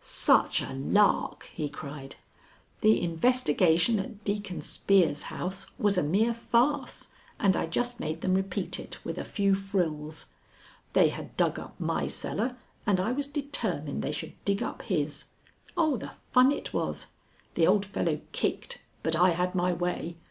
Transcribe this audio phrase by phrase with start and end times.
[0.00, 2.16] "Such a lark!" he cried.
[2.80, 8.32] "The investigation at Deacon Spear's house was a mere farce, and I just made them
[8.32, 10.28] repeat it with a few frills.
[10.94, 15.26] They had dug up my cellar, and I was determined they should dig up his.
[15.76, 17.08] Oh, the fun it was!
[17.52, 20.16] The old fellow kicked, but I had my way.